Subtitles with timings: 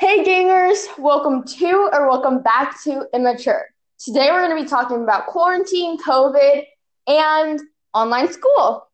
[0.00, 3.66] Hey gangers, welcome to or welcome back to Immature.
[3.98, 6.64] Today we're going to be talking about quarantine, COVID,
[7.06, 7.60] and
[7.92, 8.88] online school.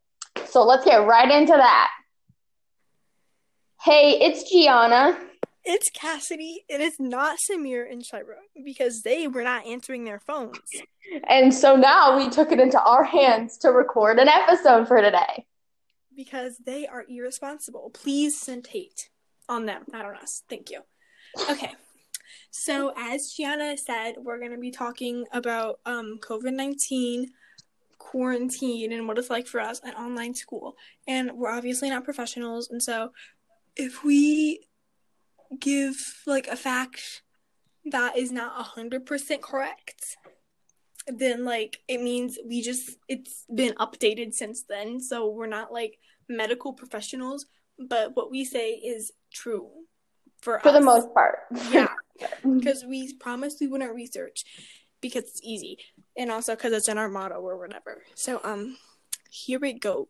[0.47, 1.91] So let's get right into that.
[3.81, 5.17] Hey, it's Gianna.
[5.65, 6.65] It's Cassidy.
[6.69, 10.59] It is not Samir and Shira because they were not answering their phones.
[11.29, 15.47] And so now we took it into our hands to record an episode for today.
[16.17, 17.93] Because they are irresponsible.
[17.95, 19.09] Please send hate
[19.49, 20.43] on them, not on us.
[20.49, 20.81] Thank you.
[21.51, 21.73] Okay.
[22.51, 27.33] So as Gianna said, we're gonna be talking about um COVID nineteen,
[27.99, 30.77] quarantine, and what it's like for us at online school.
[31.07, 33.13] And we're obviously not professionals, and so
[33.77, 34.67] if we
[35.61, 37.23] give like a fact
[37.85, 40.17] that is not a hundred percent correct,
[41.07, 44.99] then like it means we just it's been updated since then.
[45.01, 47.47] So we're not like medical professionals,
[47.79, 49.71] but what we say is true
[50.47, 50.75] for For us.
[50.75, 51.39] the most part.
[51.73, 51.89] Yeah,
[52.43, 54.45] because we promised we wouldn't research
[55.03, 55.77] because it's easy,
[56.17, 58.03] and also because it's in our motto or whatever.
[58.15, 58.79] So um,
[59.29, 60.07] here it goes.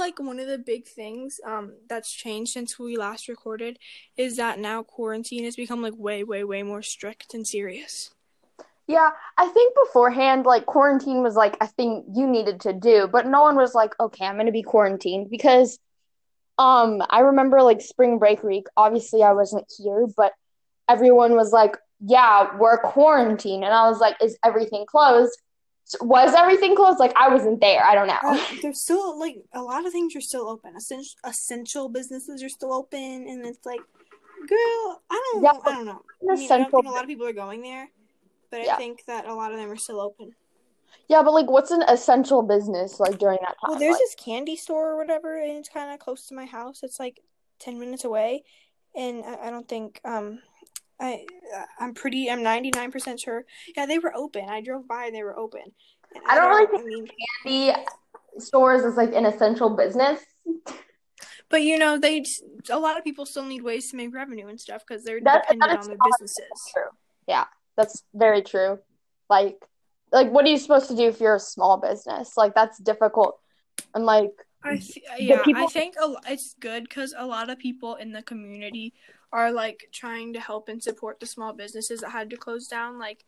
[0.00, 3.78] Like one of the big things um that's changed since we last recorded
[4.16, 8.10] is that now quarantine has become like way, way, way more strict and serious.
[8.88, 13.26] Yeah, I think beforehand, like quarantine was like a thing you needed to do, but
[13.26, 15.78] no one was like, okay, I'm gonna be quarantined because
[16.58, 20.32] um I remember like spring break week, obviously I wasn't here, but
[20.88, 23.62] everyone was like, yeah, we're quarantined.
[23.64, 25.38] And I was like, is everything closed?
[26.00, 26.98] Was everything closed?
[26.98, 27.82] Like I wasn't there.
[27.84, 28.18] I don't know.
[28.22, 30.76] Uh, there's still like a lot of things are still open.
[30.76, 33.80] Essential essential businesses are still open, and it's like,
[34.48, 36.02] girl, I don't, Yeah, I don't know.
[36.30, 37.88] I, mean, I don't think a lot of people are going there,
[38.50, 38.74] but Yeah.
[38.74, 40.34] I think that a lot of them are still open.
[41.08, 43.70] Yeah, but like what's an essential business like during that time?
[43.70, 46.44] Well, there's Like, this candy store or whatever, and it's kind of close to my
[46.44, 46.82] house.
[46.82, 47.20] It's like
[47.58, 48.44] ten minutes away,
[48.94, 50.40] and I, I don't think um,
[51.00, 51.24] I
[51.56, 53.44] uh, I'm pretty I'm ninety nine percent sure.
[53.76, 54.48] Yeah, they were open.
[54.48, 55.62] I drove by and they were open.
[56.14, 57.08] And I don't really I mean,
[57.44, 57.84] candy
[58.38, 60.20] stores is like an essential business.
[61.48, 62.24] but you know, they
[62.70, 65.62] a lot of people still need ways to make revenue and stuff because they're dependent
[65.62, 66.48] on their businesses.
[66.72, 66.90] True.
[67.26, 67.44] Yeah,
[67.76, 68.78] that's very true.
[69.28, 69.56] Like,
[70.12, 72.36] like what are you supposed to do if you're a small business?
[72.36, 73.38] Like that's difficult.
[73.94, 74.32] And like,
[74.62, 78.22] I th- yeah, I think a, it's good because a lot of people in the
[78.22, 78.92] community
[79.32, 82.98] are like trying to help and support the small businesses that had to close down.
[82.98, 83.24] Like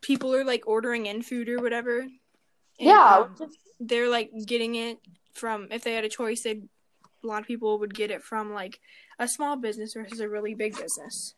[0.00, 2.00] people are like ordering in food or whatever.
[2.00, 2.10] and,
[2.78, 3.50] yeah, um,
[3.80, 4.98] they're like getting it
[5.34, 6.62] from if they had a choice, they
[7.24, 8.80] a lot of people would get it from like
[9.18, 11.34] a small business versus a really big business.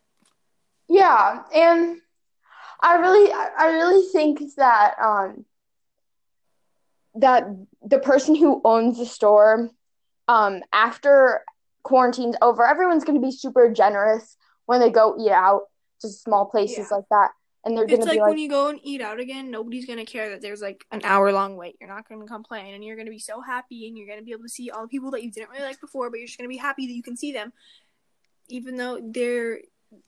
[0.88, 2.00] yeah, and
[2.80, 5.44] I really, I really think that um
[7.16, 7.44] that
[7.82, 9.70] the person who owns the store,
[10.28, 11.44] um, after
[11.82, 14.36] quarantine's over, everyone's gonna be super generous
[14.66, 15.62] when they go eat out
[16.00, 16.96] to small places Yeah.
[16.96, 17.30] like that,
[17.64, 19.86] and they're It's gonna like, be like, when you go and eat out again, nobody's
[19.86, 21.76] gonna care that there's like an hour long wait.
[21.80, 24.42] You're not gonna complain, and you're gonna be so happy, and you're gonna be able
[24.42, 26.48] to see all the people that you didn't really like before, but you're just gonna
[26.48, 27.52] be happy that you can see them,
[28.48, 29.60] even though they're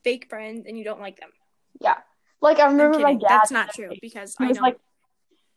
[0.03, 1.31] fake friends and you don't like them.
[1.81, 1.99] yeah.
[2.43, 3.28] Like I remember my dad.
[3.28, 4.61] That's not true because I know.
[4.61, 4.78] like,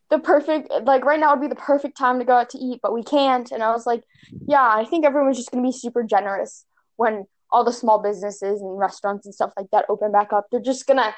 [0.10, 2.80] the perfect, like right now would be the perfect time to go out to eat,
[2.82, 3.52] but we can't.
[3.52, 4.04] And I was like,
[4.48, 6.66] yeah, I think everyone's just gonna be super generous
[6.96, 10.48] when all the small businesses and restaurants and stuff like that open back up.
[10.52, 11.14] They're just gonna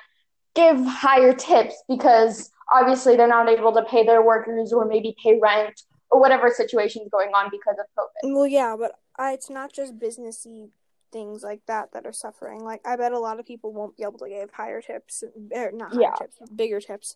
[0.56, 5.40] give higher tips because obviously they're not able to pay their workers or maybe pay
[5.42, 8.34] rent or whatever situation's going on because of COVID.
[8.36, 10.70] Well, yeah, but I, it's not just businessy
[11.12, 12.64] things like that that are suffering.
[12.64, 15.72] Like, I bet a lot of people won't be able to give higher tips, or
[15.72, 16.16] not higher Yeah.
[16.18, 17.16] tips, bigger tips.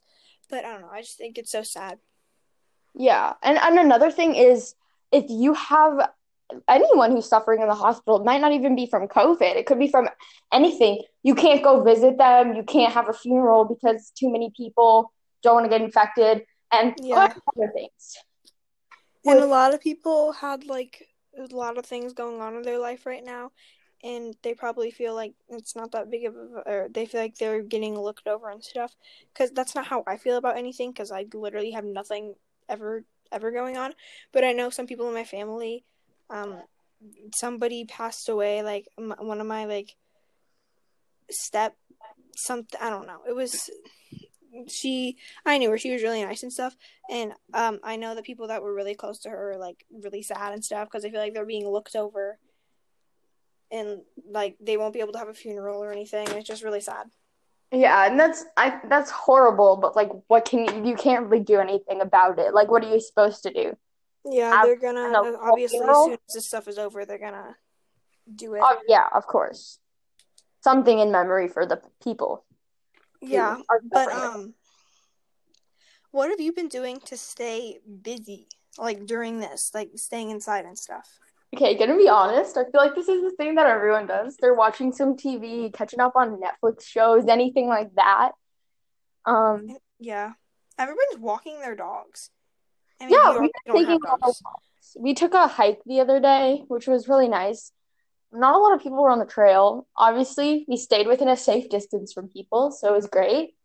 [0.50, 0.90] But I don't know.
[0.92, 2.00] I just think it's so sad.
[2.94, 4.76] Yeah, and and another thing is
[5.12, 6.12] if you have
[6.68, 9.56] anyone who's suffering in the hospital, it might not even be from COVID.
[9.56, 10.08] It could be from
[10.52, 11.02] anything.
[11.24, 12.54] You can't go visit them.
[12.54, 16.94] You can't have a funeral because too many people don't want to get infected, and
[17.02, 17.34] Yeah.
[17.56, 18.18] other things.
[19.26, 22.80] And a lot of people had like a lot of things going on in their
[22.80, 23.52] life right now,
[24.06, 27.38] and they probably feel like it's not that big of a, or they feel like
[27.38, 28.96] they're getting looked over and stuff.
[29.34, 30.92] Because that's not how I feel about anything.
[30.92, 32.36] Because I literally have nothing
[32.70, 33.94] ever ever going on.
[34.32, 35.84] But I know some people in my family,
[36.30, 36.62] um,
[37.34, 38.62] somebody passed away.
[38.62, 39.96] Like m- one of my like
[41.32, 41.76] step
[42.36, 42.80] something.
[42.80, 43.22] I don't know.
[43.28, 43.72] It was
[44.70, 45.18] she
[45.48, 45.80] I knew her.
[45.80, 46.78] She was really nice and stuff.
[47.10, 50.22] And um, I know the people that were really close to her are like really
[50.22, 52.38] sad and stuff because I feel like they're being looked over.
[53.76, 56.28] And like they won't be able to have a funeral or anything.
[56.30, 57.08] It's just really sad.
[57.72, 61.60] Yeah, and that's I that's horrible, but like what can you you can't really do
[61.60, 62.54] anything about it.
[62.54, 63.78] Like what are you supposed to do?
[64.24, 65.12] Yeah, they're gonna
[65.42, 67.56] obviously as soon as this stuff is over, they're gonna
[68.34, 68.62] do it.
[68.64, 69.80] Oh yeah, of course.
[70.64, 72.46] Something in memory for the people.
[73.22, 73.58] yeah,
[73.92, 74.54] but um,
[76.12, 80.78] what have you been doing to stay busy, like during this, like staying inside and
[80.78, 81.20] stuff?
[81.56, 84.36] Okay, gonna be honest, I feel like this is the thing that everyone does.
[84.38, 88.32] They're watching some TV, catching up on Netflix shows, anything like that.
[89.26, 89.68] Um,
[90.00, 90.34] Yeah,
[90.78, 92.30] everyone's walking their dogs.
[93.02, 94.42] I yeah, been you don't taking dogs.
[94.44, 94.98] walks.
[95.00, 97.72] We took a hike the other day, which was really nice.
[98.34, 99.88] Not a lot of people were on the trail.
[99.96, 103.56] Obviously, we stayed within a safe distance from people, so it was great.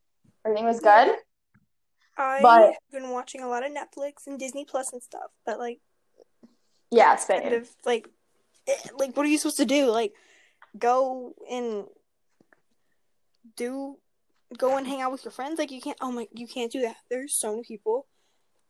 [0.44, 1.16] Everything was good.
[2.16, 5.80] I've But- been watching a lot of Netflix and Disney Plus and stuff, but like
[6.90, 8.08] Yeah, it's kind of like
[8.68, 9.86] eh, like what are you supposed to do?
[9.86, 10.12] Like
[10.78, 11.84] go and
[13.56, 13.96] do
[14.56, 15.58] go and hang out with your friends?
[15.58, 16.96] Like you can't oh my you can't do that.
[17.08, 18.06] There's so many people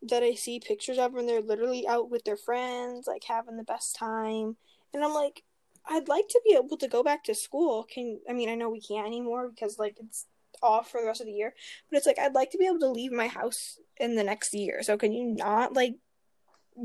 [0.02, 3.64] that I see pictures of and they're literally out with their friends, like having the
[3.64, 4.56] best time.
[4.94, 5.43] And I'm like,
[5.87, 7.84] I'd like to be able to go back to school.
[7.84, 10.26] Can I mean I know we can't anymore because like it's
[10.62, 11.55] off for the rest of the year.
[11.90, 14.55] But it's like I'd like to be able to leave my house in the next
[14.55, 14.82] year.
[14.82, 15.96] So can you not like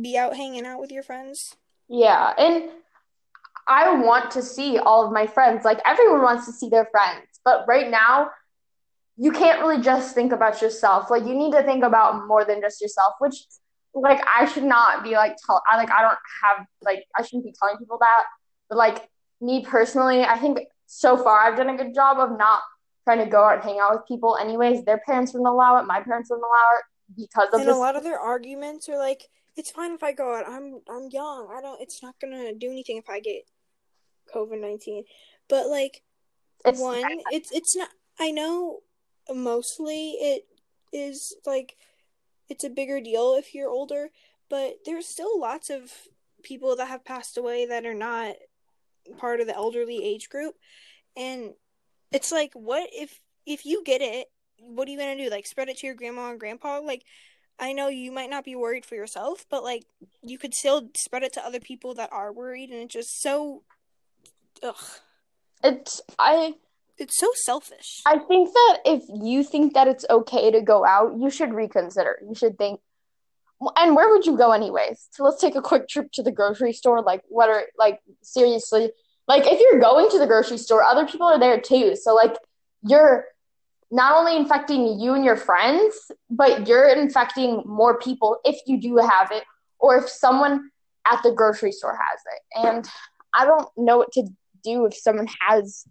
[0.02, 1.56] be out hanging out with your friends?
[1.88, 2.70] Yeah, and
[3.68, 5.66] I want to see all of my friends.
[5.66, 8.30] Like everyone wants to see their friends, but right now
[9.18, 11.10] you can't really just think about yourself.
[11.10, 13.36] Like you need to think about more than just yourself, which
[13.94, 17.46] like I should not be like tell I like I don't have like I shouldn't
[17.46, 18.24] be telling people that.
[18.70, 19.10] But like
[19.42, 22.62] me personally, I think so far I've done a good job of not
[23.06, 24.84] trying to go out and hang out with people anyways.
[24.84, 27.80] Their parents wouldn't allow it, my parents wouldn't allow it because of And this a
[27.80, 30.48] lot of their arguments are like, "It's fine if I go out.
[30.48, 31.50] I'm I'm young.
[31.56, 31.82] I don't.
[31.82, 33.44] It's not gonna do anything if I get
[34.34, 35.04] COVID nineteen.
[35.48, 36.04] But like
[36.66, 37.90] it's one, it's it's not.
[38.20, 38.80] I know
[39.34, 40.48] mostly it
[40.94, 41.76] is like
[42.50, 44.10] it's a bigger deal if you're older,
[44.50, 45.92] but there's still lots of
[46.44, 48.36] people that have passed away that are not
[49.18, 50.56] part of the elderly age group,
[51.16, 51.54] and
[52.12, 54.28] it's like, what if if you get it?
[54.60, 55.30] What are you gonna do?
[55.30, 56.80] Like spread it to your grandma and grandpa?
[56.80, 57.04] Like,
[57.60, 59.86] I know you might not be worried for yourself, but like
[60.22, 63.64] you could still spread it to other people that are worried, and it's just so,
[64.62, 64.76] ugh,
[65.64, 66.56] it's I
[66.98, 68.02] it's so selfish.
[68.06, 72.20] I think that if you think that it's okay to go out, you should reconsider.
[72.28, 72.80] You should think,
[73.78, 75.08] and where would you go anyways?
[75.12, 77.02] So let's take a quick trip to the grocery store.
[77.02, 78.92] Like, what are like seriously?
[79.28, 81.96] Like, if you're going to the grocery store, other people are there too.
[81.96, 82.36] So like,
[82.84, 83.26] you're
[83.92, 88.98] not only infecting you and your friends, but you're infecting more people if you do
[88.98, 89.44] have it,
[89.80, 90.70] or if someone
[91.06, 92.68] at the grocery store has it.
[92.68, 92.88] And
[93.34, 94.28] I don't know what to
[94.64, 95.86] do if someone has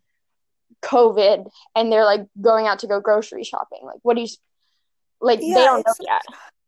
[0.83, 1.47] COVID
[1.77, 3.81] and they're like going out to go grocery shopping.
[3.85, 4.29] Like, what do you
[5.21, 5.41] like?
[5.41, 6.23] Yeah, they don't know yet.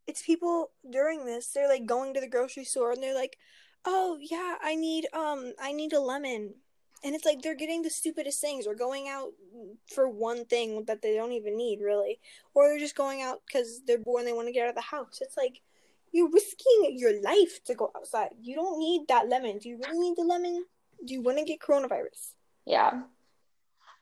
[0.06, 3.36] it's people during this they're like going to the grocery store and they're like
[3.84, 6.54] oh yeah i need um i need a lemon
[7.04, 9.30] and it's like they're getting the stupidest things or going out
[9.94, 12.20] for one thing that they don't even need really.
[12.54, 14.74] Or they're just going out because they're bored and they want to get out of
[14.74, 15.18] the house.
[15.20, 15.60] It's like
[16.12, 18.30] you're risking your life to go outside.
[18.40, 19.58] You don't need that lemon.
[19.58, 20.64] Do you really need the lemon?
[21.04, 22.32] Do you want to get coronavirus?
[22.64, 23.02] Yeah.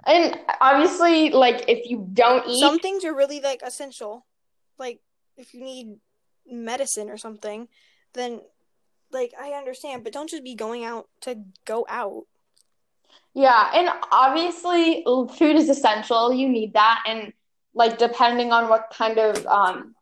[0.06, 4.24] And obviously, like, if you don't eat, some things are really like essential.
[4.78, 5.00] Like
[5.36, 5.96] if you need
[6.46, 7.68] medicine or something
[8.14, 8.40] then
[9.12, 10.04] like i understand.
[10.04, 12.24] But don't just be going out to go out
[13.34, 13.70] yeah.
[13.74, 16.32] And obviously, food is essential.
[16.32, 17.04] You need that.
[17.06, 17.32] And,
[17.74, 19.94] like, depending on what kind of um,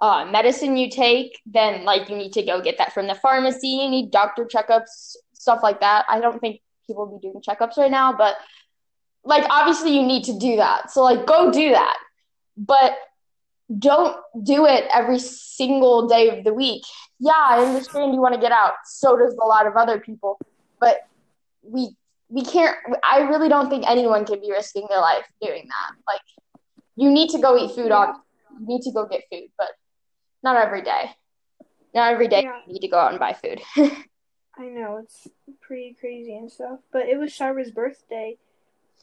[0.00, 3.68] uh, medicine you take, then, like, you need to go get that from the pharmacy.
[3.68, 6.06] You need doctor checkups, stuff like that.
[6.08, 8.36] I don't think people will be doing checkups right now, but,
[9.24, 10.90] like, obviously, you need to do that.
[10.90, 11.98] So, like, go do that.
[12.56, 12.96] But
[13.76, 16.84] don't do it every single day of the week.
[17.18, 18.74] Yeah, I understand you want to get out.
[18.84, 20.38] So does a lot of other people.
[20.78, 20.98] But
[21.62, 21.96] we
[22.28, 22.76] we can't
[23.08, 25.96] I really don't think anyone can be risking their life doing that.
[26.06, 26.20] Like
[26.96, 28.14] you need to go eat food on
[28.58, 29.68] you need to go get food, but
[30.42, 31.10] not every day.
[31.94, 32.60] Not every day Yeah.
[32.66, 33.60] you need to go out and buy food.
[34.58, 35.28] i know it's
[35.60, 38.38] pretty crazy and stuff but it was Shira's birthday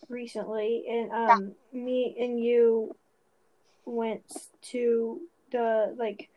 [0.10, 2.96] recently and um me and you
[3.86, 4.24] went
[4.72, 6.30] to the like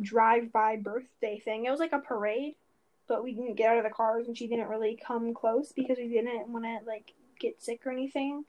[0.00, 2.54] drive-by birthday thing it was like a parade
[3.08, 5.98] but we didn't get out of the cars and she didn't really come close because
[5.98, 8.44] we didn't want to like get sick or anything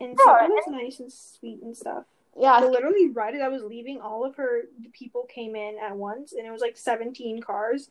[0.00, 2.04] and so it was nice and sweet and stuff
[2.38, 5.96] yeah, But literally, right as I was leaving, all of her people came in at
[5.96, 7.88] once, and it was like 17 cars.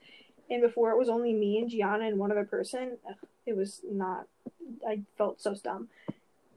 [0.50, 2.98] And before it was only me and Gianna and one other person.
[3.46, 4.28] It was not.
[4.88, 5.90] I felt so dumb,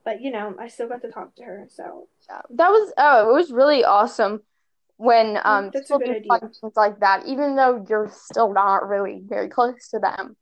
[0.04, 1.66] but you know, I still got to talk to her.
[1.68, 4.42] So Yeah, that was oh, it was really awesome
[4.96, 6.28] when um That's people do idea.
[6.28, 10.36] fun things like that, even though you're still not really very close to them.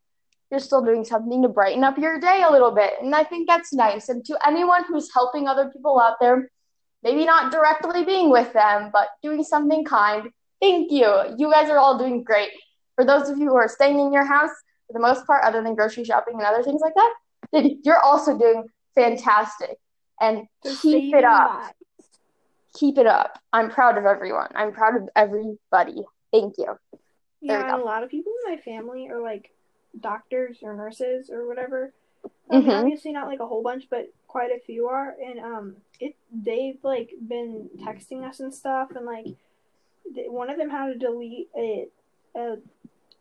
[0.50, 3.49] You're still doing something to brighten up your day a little bit, and I think
[3.49, 4.09] that's nice.
[4.09, 6.50] And to anyone who's helping other people out there,
[7.02, 10.28] maybe not directly being with them, but doing something kind,
[10.61, 11.09] thank you.
[11.38, 12.50] You guys are all doing great.
[12.97, 14.50] For those of you who are staying in your house,
[14.87, 17.14] for the most part, other than grocery shopping and other things like that,
[17.85, 19.78] you're also doing fantastic.
[20.21, 20.47] And
[20.83, 21.73] keep it up.
[22.75, 23.39] Keep it up.
[23.53, 24.49] I'm proud of everyone.
[24.55, 26.03] I'm proud of everybody.
[26.33, 26.79] Thank you.
[27.43, 29.50] There Yeah, and a lot of people in my family are like
[29.99, 31.93] doctors or nurses or whatever.
[32.50, 32.81] I mean, Mhm.
[32.81, 36.79] obviously not like a whole bunch, but quite a few are, and um, it they've
[36.83, 39.27] like been texting us and stuff, and like
[40.15, 41.89] th- one of them had to delete a,
[42.37, 42.59] a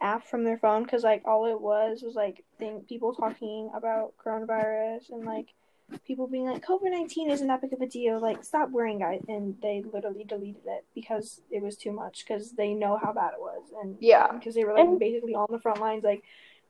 [0.02, 4.14] app from their phone because like all it was was like thing people talking about
[4.24, 5.48] coronavirus and like
[6.06, 9.24] people being like COVID nineteen isn't that big of a deal, like stop worrying, guys,
[9.28, 13.34] and they literally deleted it because it was too much because they know how bad
[13.34, 14.32] it was and Yeah.
[14.32, 16.24] because they were like And- basically on the front lines like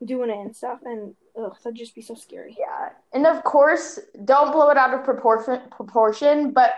[0.04, 2.90] doing it and stuff and ugh that'd just be so scary Yeah.
[3.14, 6.74] And of course, don't blow it out of proportion proportion, but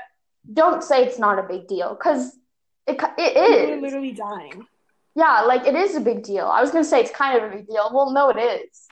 [0.51, 2.37] don't say it's not a big deal cuz
[2.87, 4.67] it it are literally dying
[5.13, 6.47] Yeah, like it is a big deal.
[6.47, 7.91] I was to say it's kind of a big deal.
[7.93, 8.87] Well, no it is.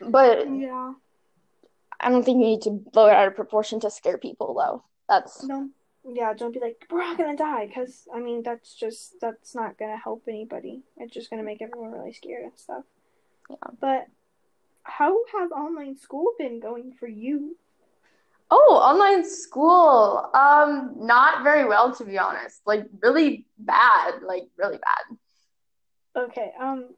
[0.00, 0.92] But yeah
[2.02, 4.84] I don't think you need to blow it out of proportion to scare people though.
[5.08, 5.68] That's no
[6.04, 9.78] yeah don't be like we're all gonna die because i mean that's just that's not
[9.78, 12.82] gonna help anybody it's just gonna make everyone really scared and stuff
[13.48, 13.56] Yeah.
[13.80, 14.08] but
[14.82, 17.56] how have online school been going for you
[18.54, 20.28] Oh, online school.
[20.34, 22.60] Um, not very well to be honest.
[22.66, 25.16] Like really bad, like really bad.
[26.24, 26.90] Okay, um,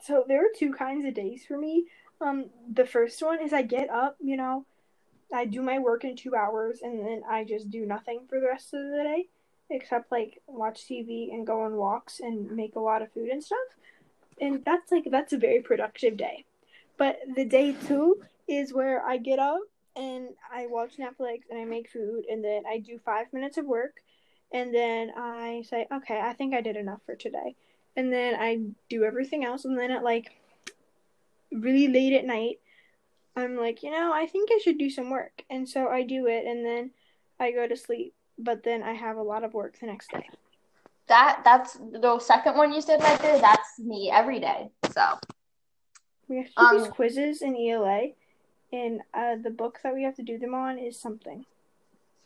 [0.00, 1.86] so there are two kinds of days for me.
[2.20, 4.64] Um, the first one is I get up, you know,
[5.32, 8.46] I do my work in two hours, and then I just do nothing for the
[8.46, 9.28] rest of the day,
[9.70, 13.42] except like watch TV and go on walks and make a lot of food and
[13.42, 13.58] stuff.
[14.40, 16.44] And that's like that's a very productive day.
[16.96, 19.60] But the day two is where I get up
[19.96, 23.66] and I watch Netflix and I make food, and then I do five minutes of
[23.66, 23.96] work,
[24.52, 27.56] and then I say, okay, I think I did enough for today
[27.96, 30.32] and then I do everything else, and then at like
[31.54, 32.58] really late at night,
[33.36, 36.26] I'm like, you know, I think I should do some work, and so I do
[36.26, 36.90] it, and then
[37.40, 38.14] I go to sleep.
[38.38, 40.28] But then I have a lot of work the next day.
[41.06, 43.38] That that's the second one you said right there.
[43.38, 44.70] That's me every day.
[44.92, 45.02] So
[46.28, 48.08] We have to do these Um, quizzes in ELA,
[48.72, 51.44] and uh, the book that we have to do them on is something.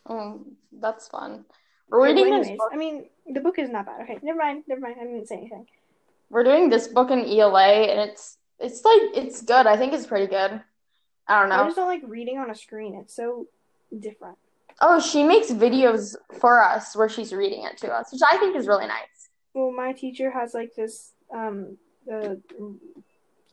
[0.06, 1.44] mm, that's fun.
[1.90, 2.70] We're Okay, reading well, this anyways, book.
[2.72, 4.02] I mean, the book is not bad.
[4.02, 4.96] Okay, never mind, never mind.
[5.00, 5.66] I didn't say anything.
[6.30, 9.66] We're doing this book in ELA, and it's it's like it's good.
[9.66, 10.60] I think it's pretty good.
[11.26, 11.56] I don't know.
[11.56, 12.94] I just don't like reading on a screen.
[12.94, 13.46] It's so
[13.98, 14.38] different.
[14.80, 18.56] Oh, she makes videos for us where she's reading it to us, which I think
[18.56, 19.28] is really nice.
[19.54, 21.76] Well, my teacher has like this um
[22.10, 22.36] uh,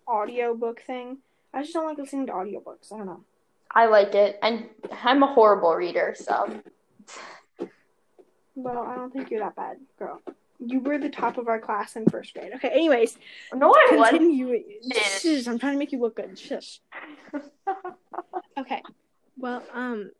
[0.08, 1.18] audio book thing.
[1.54, 2.92] I just don't like listening to audiobooks.
[2.94, 3.24] I don't know.
[3.72, 4.70] I like it, and
[5.04, 6.62] I'm a horrible reader, so
[8.56, 10.22] Well, I don't think you're that bad, girl.
[10.60, 12.54] You were the top of our class in first grade.
[12.56, 13.18] Okay, anyways,
[13.54, 14.82] no, I wasn't.
[14.94, 16.38] Shush, I'm trying to make you look good.
[16.38, 16.80] Shush.
[18.58, 18.82] Okay.
[19.38, 20.12] Well, um,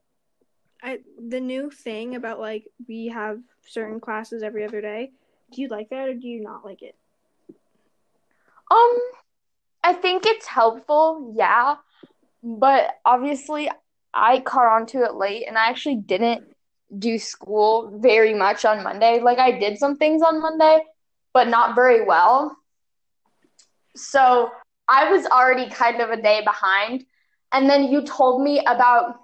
[0.84, 5.12] I the new thing about like we have certain classes every other day.
[5.54, 6.96] Do you like that or do you not like it?
[8.70, 8.98] Um,
[9.84, 11.76] I think it's helpful, yeah,
[12.44, 13.70] but obviously
[14.14, 16.55] I caught on to it late and I actually didn't
[16.98, 19.20] do school very much on Monday.
[19.22, 20.80] Like I did some things on Monday,
[21.34, 22.56] but not very well.
[23.96, 24.52] So
[24.88, 27.06] I was already kind of a day behind.
[27.52, 29.16] And then you told me about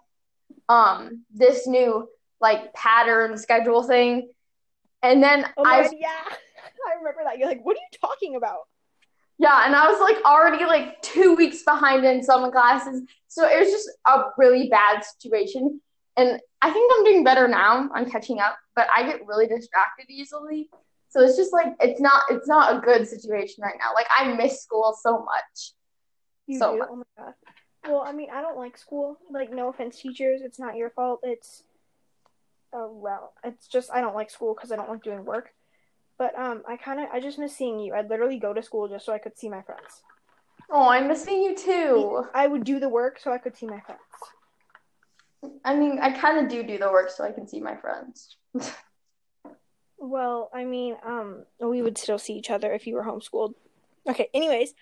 [0.70, 2.08] um this new
[2.40, 4.30] like pattern schedule thing.
[5.04, 6.10] And then Oh I my was god, yeah.
[6.88, 7.38] I remember that.
[7.38, 8.62] You're like, what are you talking about?
[9.38, 13.04] Yeah, and I was like already like two weeks behind in some classes.
[13.28, 15.82] So it was just a really bad situation.
[16.18, 17.90] And I think I'm doing better now.
[17.94, 20.70] I'm catching up, but I get really distracted easily.
[21.10, 23.94] So it's just like it's not it's not a good situation right now.
[23.94, 25.74] Like I miss school so much.
[26.48, 26.80] You So do?
[26.80, 26.88] much.
[26.92, 27.34] Oh my god.
[27.88, 29.18] Well, I mean, I don't like school.
[29.32, 30.42] Like, no offense, teachers.
[30.44, 31.22] It's not your fault.
[31.24, 31.64] It's,
[32.74, 35.50] oh well, it's just I don't like school because I don't like doing work.
[36.18, 37.94] But um, I kind of I just miss seeing you.
[37.96, 40.04] I'd literally go to school just so I could see my friends.
[40.70, 42.26] Oh, I'm missing you too.
[42.34, 44.02] I would do the work so I could see my friends.
[45.64, 48.38] I mean, I kind of do do the work so I can see my friends.
[49.98, 53.54] Well, I mean, um, we would still see each other if you were homeschooled.
[54.10, 54.74] Okay, anyways,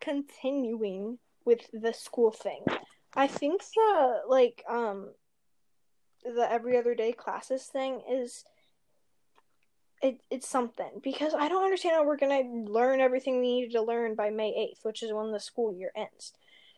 [0.00, 2.62] continuing with the school thing,
[3.14, 5.12] I think the like um
[6.22, 8.44] the every other day classes thing is
[10.02, 13.82] it it's something because I don't understand how we're gonna learn everything we needed to
[13.82, 16.34] learn by May eighth, which is when the school year ends.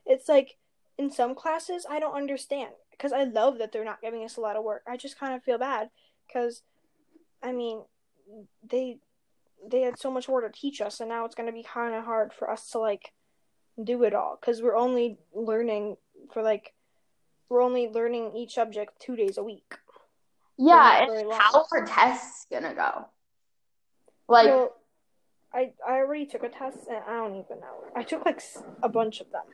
[0.07, 0.57] It's like
[0.97, 4.41] in some classes I don't understand because I love that they're not giving us a
[4.41, 4.83] lot of work.
[4.87, 5.91] I just kind of feel bad
[6.27, 6.63] because
[7.43, 7.83] I mean
[8.69, 8.99] they
[9.67, 11.95] they had so much more to teach us and now it's going to be kind
[11.95, 13.13] of hard for us to like
[13.83, 15.97] do it all because we're only learning
[16.33, 16.75] for like
[17.49, 19.77] we're only learning each subject two days a week.
[20.59, 23.07] Yeah and how are tests gonna go?
[24.29, 24.75] Like well,
[25.55, 27.85] i i already took a test and i don't even know.
[27.95, 28.43] I took like
[28.83, 29.45] a bunch of them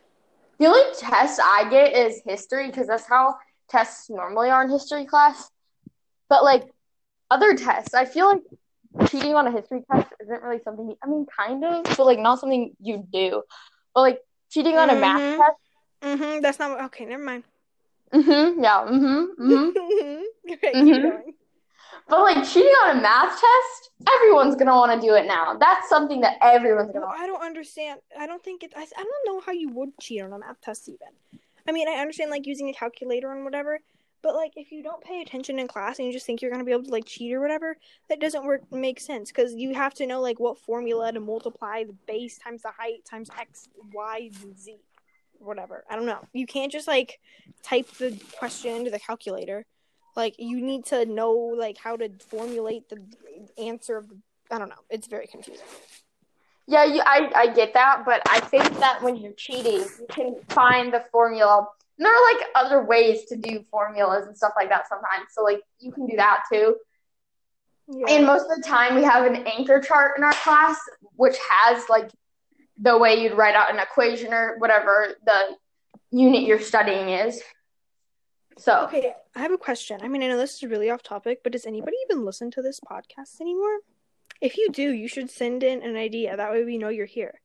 [0.58, 3.34] the only test i get is history because that's how
[3.68, 5.50] tests normally are in history class
[6.28, 6.64] but like
[7.30, 8.42] other tests i feel like
[9.08, 10.94] cheating on a history test isn't really something.
[11.02, 13.42] I mean, kind of, but like not something you do.
[13.94, 14.18] But like
[14.50, 14.99] cheating on mm-hmm.
[14.99, 15.40] a math mm-hmm.
[15.40, 16.20] test.
[16.20, 16.42] Mhm.
[16.42, 17.04] That's not okay.
[17.04, 17.44] Never mind.
[18.12, 18.62] Mhm.
[18.62, 18.87] Yeah.
[18.88, 19.26] Mhm.
[19.38, 20.23] Mhm.
[20.52, 21.30] okay, mm-hmm.
[22.08, 25.56] But like cheating on a math test, everyone's gonna want to do it now.
[25.58, 27.06] That's something that everyone's gonna.
[27.06, 28.00] I don't understand.
[28.18, 28.72] I don't think it.
[28.76, 31.40] I, I don't know how you would cheat on a math test even.
[31.66, 33.80] I mean, I understand like using a calculator and whatever,
[34.22, 36.64] but like, if you don't pay attention in class and you just think you're gonna
[36.64, 37.76] be able to like cheat or whatever,
[38.08, 38.62] that doesn't work.
[38.72, 42.62] Make sense because you have to know like what formula to multiply the base times
[42.62, 44.78] the height times x, y, z,
[45.38, 45.84] whatever.
[45.90, 46.26] I don't know.
[46.32, 47.20] You can't just like
[47.62, 49.66] type the question into the calculator.
[50.16, 53.02] Like you need to know like how to formulate the
[53.59, 54.16] answer of the.
[54.50, 54.85] I don't know.
[54.90, 55.66] It's very confusing.
[56.66, 60.37] Yeah, you, I I get that, but I think that when you're cheating, you can
[60.49, 61.66] find the formula
[61.99, 65.28] and there are like other ways to do formulas and stuff like that sometimes.
[65.33, 66.76] So like you can do that too.
[67.88, 68.06] Yeah.
[68.09, 70.78] And most of the time we have an anchor chart in our class
[71.16, 72.11] which has like
[72.78, 75.56] the way you'd write out an equation or whatever the
[76.11, 77.40] unit you're studying is.
[78.56, 80.00] So Okay, I have a question.
[80.02, 82.62] I mean I know this is really off topic, but does anybody even listen to
[82.62, 83.78] this podcast anymore?
[84.40, 86.36] If you do, you should send in an idea.
[86.36, 87.40] That way we know you're here.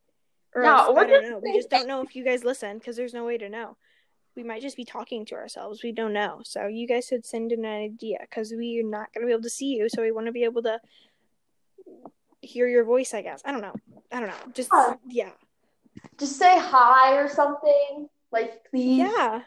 [0.55, 1.39] Or no, else, I don't know.
[1.41, 3.77] We just don't know if you guys listen because there's no way to know
[4.39, 5.83] we might just be talking to ourselves.
[5.83, 6.39] We don't know.
[6.45, 9.33] So you guys should send in an idea because we are not going to be
[9.33, 9.89] able to see you.
[9.89, 10.79] So we want to be able to
[12.41, 13.41] hear your voice, I guess.
[13.43, 13.75] I don't know.
[14.11, 14.51] I don't know.
[14.53, 14.69] Just,
[15.09, 15.31] yeah.
[16.17, 18.07] Just say hi or something.
[18.31, 18.99] Like, please.
[18.99, 19.41] Yeah.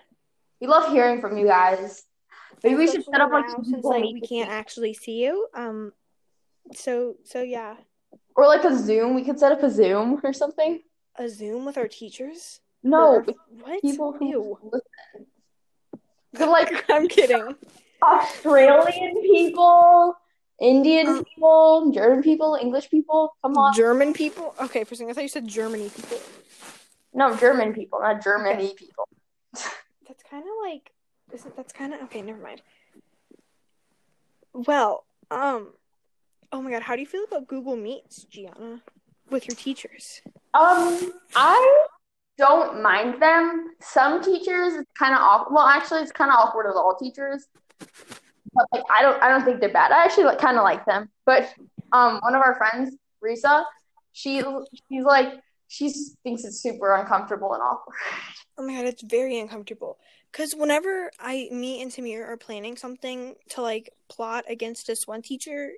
[0.62, 2.05] We love hearing from you guys.
[2.62, 5.48] Maybe we should set up like since like we can't actually see you.
[5.55, 5.92] Um,
[6.72, 7.75] so so yeah.
[8.37, 9.16] Or like a Zoom.
[9.16, 10.81] We could set up a Zoom or something.
[11.16, 12.61] A Zoom with our teachers.
[12.85, 13.25] No,
[13.61, 13.83] what?
[13.83, 14.59] People who Ew.
[14.62, 15.27] listen.
[16.37, 17.57] So like I'm kidding.
[18.01, 20.14] Australian people,
[20.61, 23.35] Indian um, people, German people, English people.
[23.42, 23.75] Come on.
[23.75, 24.55] German people?
[24.61, 26.18] Okay, for a second, I thought you said Germany people.
[27.12, 28.75] No, German people, not Germany okay.
[28.75, 29.09] people.
[30.12, 30.92] that's kind of like,
[31.33, 31.57] is it?
[31.57, 32.20] That's kind of okay.
[32.20, 32.61] Never mind.
[34.53, 35.72] Well, um,
[36.53, 38.83] oh my god, how do you feel about Google Meets, Gianna,
[39.31, 40.20] with your teachers?
[40.53, 41.87] Um, I
[42.37, 43.70] don't mind them.
[43.81, 45.55] Some teachers, it's kind of awkward.
[45.55, 47.46] Well, actually, it's kind of awkward with all teachers.
[48.53, 49.92] But like, I don't, I don't think they're bad.
[49.92, 51.09] I actually like, kind of like them.
[51.25, 51.51] But
[51.92, 52.94] um, one of our friends,
[53.25, 53.64] Risa,
[54.12, 54.42] she,
[54.90, 55.40] she's like,
[55.73, 55.91] she
[56.23, 57.97] thinks it's super uncomfortable and awkward.
[58.59, 59.99] Oh my god, it's very uncomfortable.
[60.31, 65.23] Cause whenever I, me and Samir are planning something to like plot against this one
[65.23, 65.71] teacher,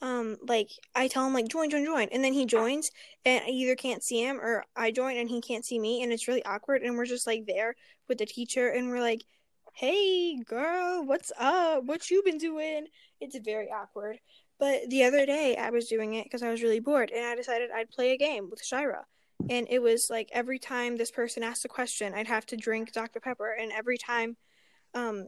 [0.00, 2.90] um like I tell him like join join join and then he joins
[3.26, 6.10] and I either can't see him or I join and he can't see me and
[6.10, 7.76] it's really awkward and we're just like there
[8.08, 9.24] with the teacher and we're like
[9.74, 12.86] hey girl what's up what you been doing
[13.20, 14.18] it's very awkward
[14.60, 17.34] but the other day I was doing it because I was really bored and I
[17.34, 19.06] decided I'd play a game with Shira
[19.48, 22.92] and it was like every time this person asked a question I'd have to drink
[22.92, 24.36] Dr Pepper and every time
[24.94, 25.26] um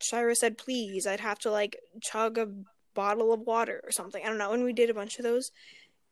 [0.00, 2.48] Shira said please I'd have to like chug a
[2.94, 4.22] bottle of water or something.
[4.24, 4.52] I don't know.
[4.52, 5.50] And we did a bunch of those,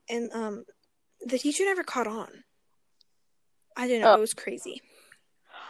[0.08, 0.64] and um,
[1.24, 2.44] the teacher never caught on.
[3.76, 4.12] I didn't know.
[4.12, 4.16] Oh.
[4.16, 4.82] It was crazy.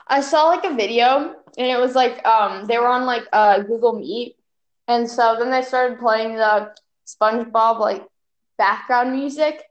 [0.08, 3.60] I saw like a video, and it was like um they were on like uh
[3.60, 4.36] Google Meet,
[4.88, 6.74] and so then they started playing the
[7.06, 8.04] SpongeBob like
[8.58, 9.62] background music,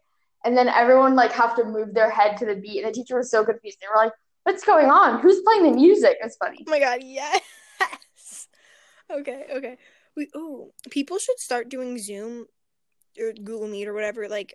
[0.44, 3.18] and then everyone like have to move their head to the beat, and the teacher
[3.18, 3.78] was so confused.
[3.82, 4.14] They were like,
[4.44, 5.22] "What's going on?
[5.22, 6.64] Who's playing the music?" It's funny.
[6.68, 7.02] Oh my god!
[7.04, 7.42] Yes.
[9.12, 9.46] okay.
[9.54, 9.78] Okay.
[10.16, 12.48] We oh, people should start doing Zoom
[13.20, 14.54] or Google Meet or whatever like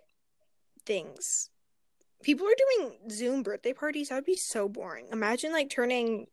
[0.85, 1.49] things.
[2.23, 4.09] People are doing Zoom birthday parties.
[4.09, 5.07] That would be so boring.
[5.11, 6.27] Imagine like turning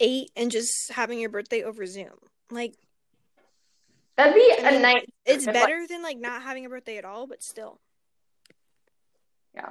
[0.00, 2.18] eight and just having your birthday over Zoom.
[2.50, 2.74] Like
[4.16, 5.12] that'd be I mean, a night.
[5.24, 7.80] It's better than like not having a birthday at all, but still.
[9.54, 9.70] Yeah.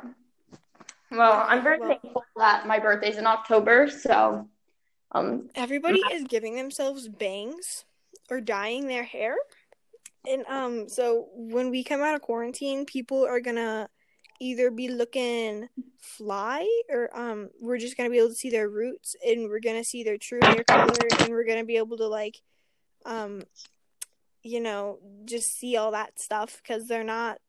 [1.12, 4.48] Well, I'm very Well- thankful that my birthday's in October, so
[5.12, 7.86] um Everybody is giving themselves bangs
[8.32, 9.36] or dyeing their hair.
[10.28, 13.90] And um so when we come out of quarantine, people are gonna
[14.40, 19.16] either be looking fly or um we're just gonna be able to see their roots
[19.26, 22.42] and we're gonna see their true hair color and we're gonna be able to like
[23.06, 23.44] um
[24.44, 27.40] you know just see all that stuff because they're not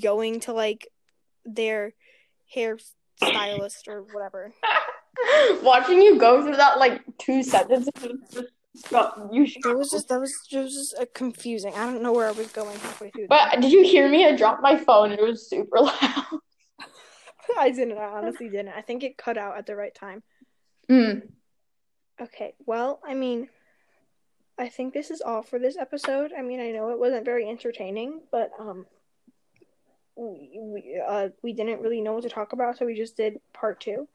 [0.00, 0.88] going to like
[1.44, 1.92] their
[2.52, 2.78] hair
[3.16, 4.52] stylist or whatever.
[5.62, 7.78] watching you go through that like two sentences
[9.30, 11.74] you It was just that was just uh, confusing.
[11.74, 13.28] I don't know where I was going halfway through.
[13.28, 14.26] But did you hear me?
[14.26, 15.12] I dropped my phone.
[15.12, 16.00] It was super loud.
[17.58, 17.98] I didn't.
[17.98, 18.72] I honestly didn't.
[18.76, 20.22] I think it cut out at the right time.
[20.90, 21.22] Mm.
[22.20, 22.54] Okay.
[22.66, 23.48] Well, I mean,
[24.58, 26.32] I think this is all for this episode.
[26.36, 28.86] I mean, I know it wasn't very entertaining, but um,
[30.16, 33.40] we we uh we didn't really know what to talk about, so we just did
[33.52, 34.08] part two.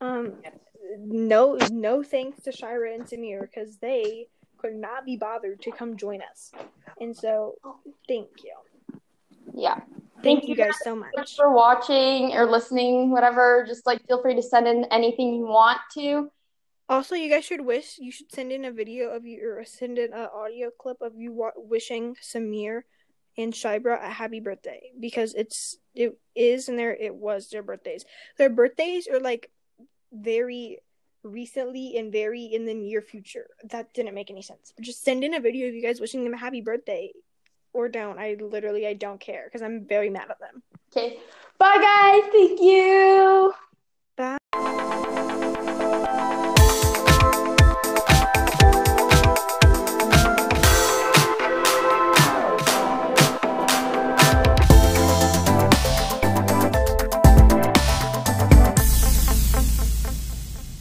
[0.00, 0.34] Um,
[0.98, 5.96] no no thanks to Shira and Samir because they could not be bothered to come
[5.96, 6.52] join us,
[7.00, 7.56] and so
[8.08, 8.54] thank you.
[9.54, 9.80] Yeah.
[10.22, 11.36] Thank you guys so much.
[11.36, 13.64] For watching or listening, whatever.
[13.68, 16.30] Just like feel free to send in anything you want to.
[16.88, 17.98] Also, you guys should wish.
[17.98, 21.14] You should send in a video of you or send in an audio clip of
[21.16, 22.82] you wa- wishing Samir
[23.38, 28.04] and Shira a happy birthday because it's it is and there it was their birthdays.
[28.36, 29.50] Their birthdays are like
[30.12, 30.78] very
[31.22, 33.48] recently and very in the near future.
[33.64, 34.72] That didn't make any sense.
[34.76, 37.12] But just send in a video of you guys wishing them a happy birthday,
[37.72, 38.18] or don't.
[38.18, 40.62] I literally I don't care because I'm very mad at them.
[40.92, 41.18] Okay.
[41.58, 42.30] Bye, guys.
[42.30, 43.54] Thank you.